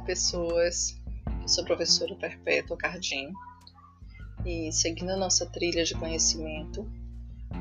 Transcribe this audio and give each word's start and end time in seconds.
pessoas. 0.00 0.96
Eu 1.42 1.48
sou 1.48 1.62
a 1.62 1.66
professora 1.66 2.14
Perpétua 2.14 2.76
Cardim 2.76 3.32
e 4.44 4.72
seguindo 4.72 5.10
a 5.10 5.16
nossa 5.16 5.44
trilha 5.46 5.84
de 5.84 5.94
conhecimento, 5.94 6.90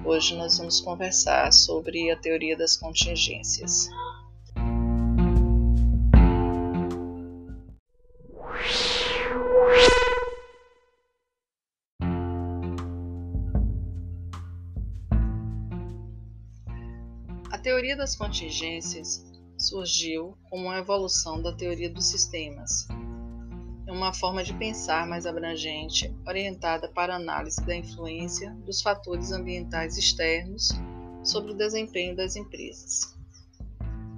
hoje 0.05 0.35
nós 0.35 0.57
vamos 0.57 0.79
conversar 0.79 1.51
sobre 1.51 2.09
a 2.09 2.15
teoria 2.15 2.57
das 2.57 2.77
contingências. 2.77 3.89
A 17.51 17.57
teoria 17.61 17.97
das 17.97 18.15
contingências 18.15 19.28
surgiu 19.59 20.37
como 20.49 20.65
uma 20.65 20.77
evolução 20.77 21.41
da 21.41 21.51
teoria 21.53 21.89
dos 21.89 22.05
sistemas, 22.05 22.87
é 23.89 23.91
uma 23.91 24.13
forma 24.13 24.43
de 24.43 24.53
pensar 24.53 25.07
mais 25.07 25.25
abrangente, 25.25 26.15
orientada 26.27 26.87
para 26.89 27.13
a 27.13 27.17
análise 27.17 27.59
da 27.65 27.75
influência 27.75 28.51
dos 28.63 28.83
fatores 28.83 29.31
ambientais 29.31 29.97
externos 29.97 30.69
sobre 31.23 31.53
o 31.53 31.55
desempenho 31.55 32.15
das 32.15 32.35
empresas. 32.35 33.17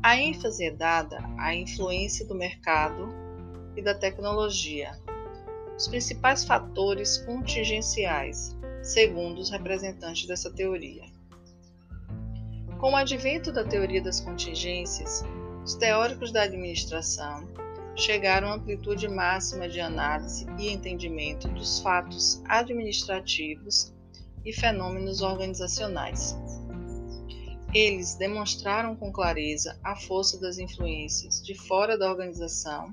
A 0.04 0.18
ênfase 0.18 0.66
é 0.66 0.72
dada 0.72 1.20
à 1.38 1.56
influência 1.56 2.28
do 2.28 2.36
mercado 2.36 3.08
e 3.78 3.82
da 3.82 3.96
tecnologia, 3.96 4.92
os 5.78 5.88
principais 5.88 6.44
fatores 6.44 7.20
contingenciais, 7.20 8.54
segundo 8.84 9.40
os 9.40 9.50
representantes 9.50 10.28
dessa 10.28 10.52
teoria. 10.52 11.06
Com 12.82 12.94
o 12.94 12.96
advento 12.96 13.52
da 13.52 13.64
teoria 13.64 14.02
das 14.02 14.20
contingências, 14.20 15.24
os 15.64 15.76
teóricos 15.76 16.32
da 16.32 16.42
administração 16.42 17.48
chegaram 17.96 18.48
à 18.48 18.56
amplitude 18.56 19.08
máxima 19.08 19.70
de 19.70 19.80
análise 19.80 20.48
e 20.58 20.68
entendimento 20.68 21.48
dos 21.50 21.80
fatos 21.80 22.42
administrativos 22.46 23.94
e 24.44 24.52
fenômenos 24.52 25.22
organizacionais. 25.22 26.36
Eles 27.72 28.16
demonstraram 28.16 28.96
com 28.96 29.12
clareza 29.12 29.80
a 29.84 29.96
força 29.96 30.42
das 30.42 30.58
influências 30.58 31.40
de 31.44 31.54
fora 31.54 31.96
da 31.96 32.10
organização 32.10 32.92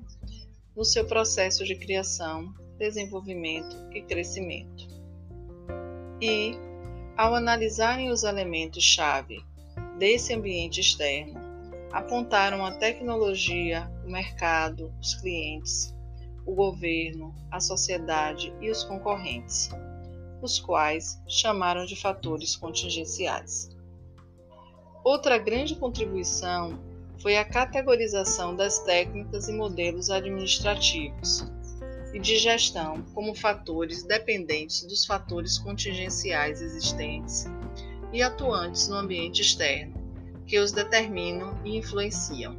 no 0.75 0.85
seu 0.85 1.03
processo 1.05 1.65
de 1.65 1.75
criação, 1.75 2.53
desenvolvimento 2.77 3.75
e 3.91 4.03
crescimento. 4.03 4.87
E, 6.21 6.51
ao 7.17 7.33
analisarem 7.33 8.11
os 8.11 8.23
elementos-chave 8.23 9.48
desse 9.99 10.33
ambiente 10.33 10.79
externo, 10.79 11.37
apontaram 11.91 12.65
a 12.65 12.71
tecnologia, 12.71 13.91
o 14.05 14.09
mercado, 14.09 14.93
os 15.01 15.13
clientes, 15.15 15.93
o 16.45 16.55
governo, 16.55 17.35
a 17.51 17.59
sociedade 17.59 18.53
e 18.61 18.71
os 18.71 18.83
concorrentes, 18.85 19.69
os 20.41 20.57
quais 20.57 21.21
chamaram 21.27 21.85
de 21.85 21.97
fatores 21.97 22.55
contingenciais. 22.55 23.69
Outra 25.03 25.37
grande 25.37 25.75
contribuição 25.75 26.79
foi 27.21 27.35
a 27.35 27.43
categorização 27.43 28.55
das 28.55 28.79
técnicas 28.79 29.49
e 29.49 29.53
modelos 29.53 30.09
administrativos 30.09 31.43
e 32.13 32.19
de 32.19 32.37
gestão 32.37 33.03
como 33.13 33.35
fatores 33.35 34.03
dependentes 34.03 34.83
dos 34.83 35.05
fatores 35.05 35.59
contingenciais 35.59 36.61
existentes 36.61 37.45
e 38.11 38.21
atuantes 38.21 38.87
no 38.87 38.95
ambiente 38.95 39.41
externo 39.41 39.99
que 40.45 40.59
os 40.59 40.71
determinam 40.71 41.55
e 41.63 41.77
influenciam. 41.77 42.57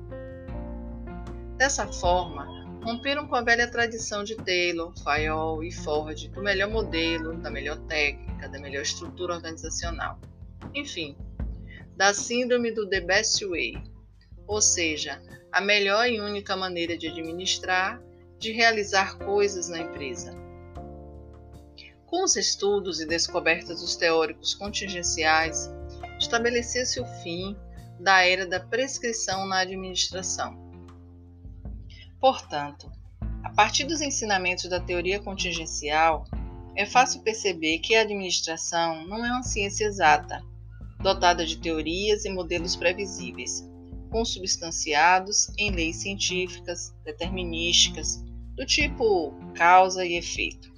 Dessa 1.56 1.87
forma, 1.88 2.47
romperam 2.84 3.27
com 3.27 3.34
a 3.34 3.43
velha 3.43 3.69
tradição 3.69 4.22
de 4.22 4.37
Taylor, 4.37 4.97
Fayol 5.03 5.62
e 5.65 5.72
Ford 5.72 6.28
do 6.28 6.43
melhor 6.43 6.71
modelo, 6.71 7.37
da 7.37 7.50
melhor 7.50 7.78
técnica, 7.81 8.49
da 8.49 8.59
melhor 8.60 8.83
estrutura 8.83 9.34
organizacional. 9.34 10.19
Enfim, 10.72 11.16
da 11.97 12.15
síndrome 12.15 12.71
do 12.71 12.89
The 12.89 13.00
Best 13.00 13.44
Way, 13.44 13.83
ou 14.47 14.60
seja, 14.60 15.21
a 15.53 15.60
melhor 15.60 16.09
e 16.09 16.21
única 16.21 16.56
maneira 16.56 16.97
de 16.97 17.09
administrar, 17.09 18.00
de 18.39 18.53
realizar 18.53 19.19
coisas 19.19 19.69
na 19.69 19.81
empresa. 19.81 20.40
Com 22.10 22.25
os 22.25 22.34
estudos 22.34 22.98
e 22.98 23.06
descobertas 23.06 23.82
dos 23.82 23.94
teóricos 23.94 24.53
contingenciais, 24.53 25.71
estabeleceu-se 26.19 26.98
o 26.98 27.06
fim 27.22 27.56
da 28.00 28.26
era 28.26 28.44
da 28.44 28.59
prescrição 28.59 29.47
na 29.47 29.60
administração. 29.60 30.59
Portanto, 32.21 32.91
a 33.44 33.50
partir 33.50 33.84
dos 33.84 34.00
ensinamentos 34.00 34.69
da 34.69 34.81
teoria 34.81 35.21
contingencial, 35.21 36.25
é 36.75 36.84
fácil 36.84 37.22
perceber 37.22 37.78
que 37.78 37.94
a 37.94 38.00
administração 38.00 39.06
não 39.06 39.25
é 39.25 39.31
uma 39.31 39.44
ciência 39.44 39.84
exata, 39.84 40.42
dotada 41.00 41.47
de 41.47 41.59
teorias 41.59 42.25
e 42.25 42.31
modelos 42.31 42.75
previsíveis, 42.75 43.65
consubstanciados 44.10 45.48
em 45.56 45.71
leis 45.71 45.98
científicas 45.98 46.92
determinísticas, 47.04 48.21
do 48.56 48.66
tipo 48.66 49.32
causa 49.54 50.04
e 50.04 50.16
efeito. 50.16 50.70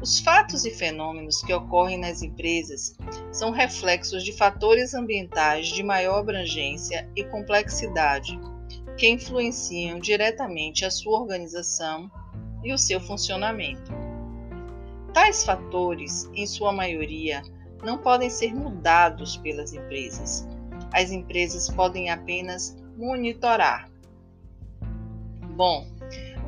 Os 0.00 0.20
fatos 0.20 0.66
e 0.66 0.70
fenômenos 0.70 1.40
que 1.40 1.52
ocorrem 1.54 1.98
nas 1.98 2.22
empresas 2.22 2.94
são 3.32 3.50
reflexos 3.50 4.22
de 4.22 4.32
fatores 4.32 4.92
ambientais 4.92 5.68
de 5.68 5.82
maior 5.82 6.18
abrangência 6.18 7.08
e 7.16 7.24
complexidade, 7.24 8.38
que 8.98 9.08
influenciam 9.08 9.98
diretamente 9.98 10.84
a 10.84 10.90
sua 10.90 11.20
organização 11.20 12.10
e 12.62 12.72
o 12.72 12.78
seu 12.78 13.00
funcionamento. 13.00 13.90
Tais 15.14 15.44
fatores, 15.44 16.28
em 16.34 16.46
sua 16.46 16.72
maioria, 16.72 17.42
não 17.82 17.96
podem 17.96 18.28
ser 18.28 18.54
mudados 18.54 19.38
pelas 19.38 19.72
empresas. 19.72 20.46
As 20.92 21.10
empresas 21.10 21.70
podem 21.70 22.10
apenas 22.10 22.76
monitorar. 22.98 23.90
Bom, 25.56 25.86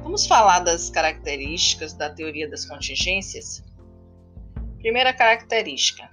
Vamos 0.09 0.27
falar 0.27 0.61
das 0.61 0.89
características 0.89 1.93
da 1.93 2.09
teoria 2.09 2.49
das 2.49 2.65
contingências? 2.65 3.63
Primeira 4.79 5.13
característica: 5.13 6.09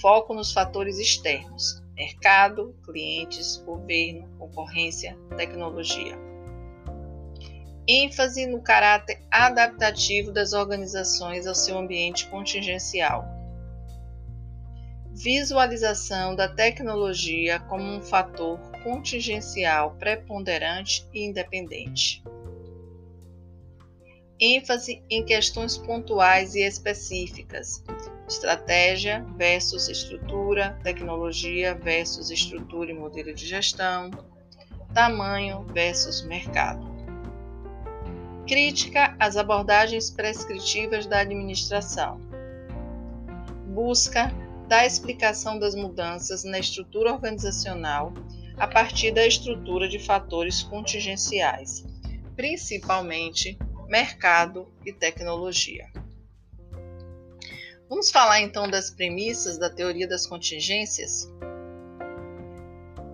foco 0.00 0.32
nos 0.32 0.52
fatores 0.52 1.00
externos: 1.00 1.82
mercado, 1.96 2.76
clientes, 2.84 3.56
governo, 3.56 4.28
concorrência, 4.38 5.18
tecnologia. 5.36 6.16
ênfase 7.88 8.46
no 8.46 8.62
caráter 8.62 9.20
adaptativo 9.32 10.30
das 10.30 10.52
organizações 10.52 11.44
ao 11.44 11.56
seu 11.56 11.76
ambiente 11.76 12.28
contingencial. 12.28 13.24
Visualização 15.12 16.36
da 16.36 16.46
tecnologia 16.46 17.58
como 17.58 17.82
um 17.82 18.00
fator 18.00 18.60
contingencial 18.84 19.96
preponderante 19.98 21.04
e 21.12 21.26
independente 21.26 22.22
ênfase 24.42 25.00
em 25.08 25.24
questões 25.24 25.78
pontuais 25.78 26.56
e 26.56 26.66
específicas, 26.66 27.84
estratégia 28.28 29.24
versus 29.36 29.88
estrutura, 29.88 30.76
tecnologia 30.82 31.76
versus 31.76 32.28
estrutura 32.28 32.90
e 32.90 32.94
modelo 32.94 33.32
de 33.32 33.46
gestão, 33.46 34.10
tamanho 34.92 35.64
versus 35.72 36.22
mercado. 36.22 36.90
Crítica 38.48 39.14
às 39.20 39.36
abordagens 39.36 40.10
prescritivas 40.10 41.06
da 41.06 41.20
administração. 41.20 42.20
Busca 43.68 44.32
da 44.66 44.84
explicação 44.84 45.56
das 45.56 45.76
mudanças 45.76 46.42
na 46.42 46.58
estrutura 46.58 47.12
organizacional 47.12 48.12
a 48.56 48.66
partir 48.66 49.12
da 49.12 49.24
estrutura 49.24 49.88
de 49.88 50.00
fatores 50.00 50.64
contingenciais, 50.64 51.84
principalmente 52.34 53.56
mercado 53.92 54.72
e 54.86 54.90
tecnologia. 54.90 55.86
Vamos 57.90 58.10
falar 58.10 58.40
então 58.40 58.66
das 58.66 58.88
premissas 58.90 59.58
da 59.58 59.68
teoria 59.68 60.08
das 60.08 60.26
contingências? 60.26 61.30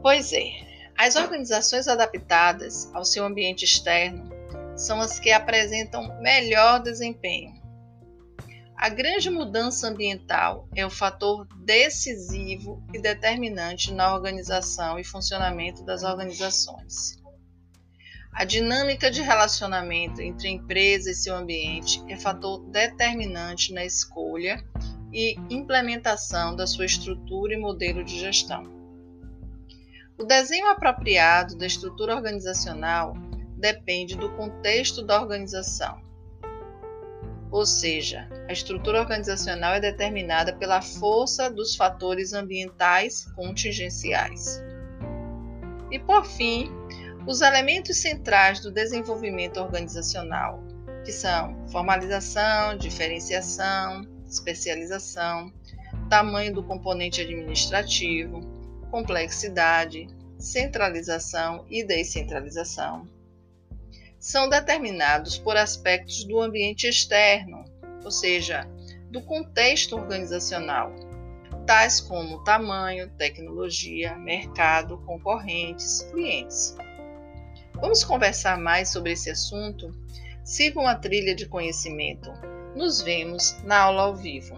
Pois 0.00 0.32
é, 0.32 0.52
as 0.96 1.16
organizações 1.16 1.88
adaptadas 1.88 2.88
ao 2.94 3.04
seu 3.04 3.24
ambiente 3.24 3.64
externo 3.64 4.30
são 4.76 5.00
as 5.00 5.18
que 5.18 5.32
apresentam 5.32 6.16
melhor 6.20 6.80
desempenho. 6.80 7.60
A 8.76 8.88
grande 8.88 9.28
mudança 9.30 9.88
ambiental 9.88 10.68
é 10.76 10.86
o 10.86 10.90
fator 10.90 11.44
decisivo 11.64 12.80
e 12.94 13.00
determinante 13.00 13.92
na 13.92 14.14
organização 14.14 14.96
e 14.96 15.02
funcionamento 15.02 15.82
das 15.82 16.04
organizações. 16.04 17.18
A 18.32 18.44
dinâmica 18.44 19.10
de 19.10 19.20
relacionamento 19.20 20.20
entre 20.22 20.48
a 20.48 20.50
empresa 20.50 21.10
e 21.10 21.14
seu 21.14 21.34
ambiente 21.34 22.02
é 22.08 22.16
fator 22.16 22.60
determinante 22.66 23.72
na 23.72 23.84
escolha 23.84 24.64
e 25.12 25.34
implementação 25.50 26.54
da 26.54 26.66
sua 26.66 26.84
estrutura 26.84 27.54
e 27.54 27.58
modelo 27.58 28.04
de 28.04 28.18
gestão. 28.18 28.78
O 30.18 30.24
desenho 30.24 30.68
apropriado 30.68 31.56
da 31.56 31.66
estrutura 31.66 32.14
organizacional 32.14 33.14
depende 33.56 34.16
do 34.16 34.30
contexto 34.30 35.02
da 35.02 35.20
organização. 35.20 36.00
Ou 37.50 37.64
seja, 37.64 38.28
a 38.48 38.52
estrutura 38.52 39.00
organizacional 39.00 39.74
é 39.74 39.80
determinada 39.80 40.52
pela 40.52 40.82
força 40.82 41.50
dos 41.50 41.74
fatores 41.74 42.32
ambientais 42.32 43.24
contingenciais. 43.34 44.62
E 45.90 45.98
por 45.98 46.26
fim, 46.26 46.70
os 47.28 47.42
elementos 47.42 47.98
centrais 47.98 48.58
do 48.60 48.70
desenvolvimento 48.70 49.60
organizacional, 49.60 50.64
que 51.04 51.12
são 51.12 51.68
formalização, 51.68 52.78
diferenciação, 52.78 54.08
especialização, 54.26 55.52
tamanho 56.08 56.54
do 56.54 56.62
componente 56.62 57.20
administrativo, 57.20 58.40
complexidade, 58.90 60.08
centralização 60.38 61.66
e 61.68 61.84
descentralização, 61.84 63.06
são 64.18 64.48
determinados 64.48 65.36
por 65.36 65.54
aspectos 65.54 66.24
do 66.24 66.40
ambiente 66.40 66.88
externo, 66.88 67.62
ou 68.02 68.10
seja, 68.10 68.66
do 69.10 69.20
contexto 69.20 69.96
organizacional, 69.96 70.94
tais 71.66 72.00
como 72.00 72.42
tamanho, 72.42 73.10
tecnologia, 73.18 74.16
mercado, 74.16 74.96
concorrentes, 75.04 76.00
clientes. 76.10 76.74
Vamos 77.80 78.02
conversar 78.02 78.58
mais 78.58 78.90
sobre 78.90 79.12
esse 79.12 79.30
assunto? 79.30 79.94
Sigam 80.44 80.86
a 80.86 80.94
trilha 80.94 81.34
de 81.34 81.46
conhecimento. 81.46 82.30
Nos 82.74 83.00
vemos 83.00 83.56
na 83.64 83.78
aula 83.78 84.02
ao 84.02 84.16
vivo. 84.16 84.56